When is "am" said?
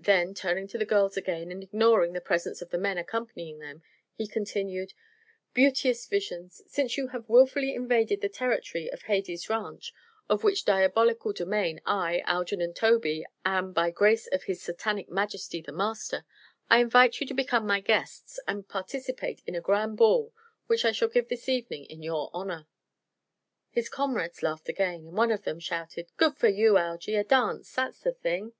13.46-13.72